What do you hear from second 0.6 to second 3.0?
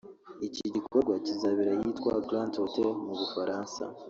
gikorwa kizabera ahitwa Grand Hotel